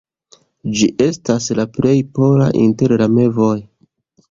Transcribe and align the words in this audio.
Ĝi 0.79 0.87
estas 1.07 1.51
la 1.59 1.67
plej 1.77 1.95
pola 2.17 2.49
inter 2.65 2.97
la 3.05 3.11
mevoj. 3.21 3.55